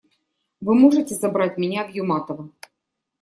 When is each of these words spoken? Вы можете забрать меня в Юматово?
Вы 0.61 0.73
можете 0.73 1.13
забрать 1.13 1.59
меня 1.59 1.85
в 1.85 1.91
Юматово? 1.91 2.49